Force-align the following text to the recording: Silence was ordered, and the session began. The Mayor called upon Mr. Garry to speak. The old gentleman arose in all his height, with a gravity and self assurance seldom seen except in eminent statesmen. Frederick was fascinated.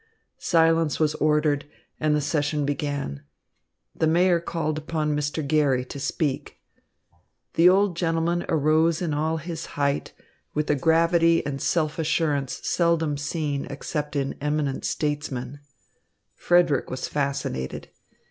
Silence 0.39 0.99
was 0.99 1.13
ordered, 1.13 1.63
and 1.99 2.15
the 2.15 2.21
session 2.21 2.65
began. 2.65 3.21
The 3.95 4.07
Mayor 4.07 4.39
called 4.39 4.79
upon 4.79 5.15
Mr. 5.15 5.47
Garry 5.47 5.85
to 5.85 5.99
speak. 5.99 6.57
The 7.53 7.69
old 7.69 7.95
gentleman 7.95 8.43
arose 8.49 8.99
in 8.99 9.13
all 9.13 9.37
his 9.37 9.67
height, 9.77 10.13
with 10.55 10.71
a 10.71 10.75
gravity 10.75 11.45
and 11.45 11.61
self 11.61 11.99
assurance 11.99 12.61
seldom 12.67 13.15
seen 13.15 13.65
except 13.67 14.15
in 14.15 14.33
eminent 14.41 14.85
statesmen. 14.85 15.59
Frederick 16.33 16.89
was 16.89 17.07
fascinated. 17.07 17.89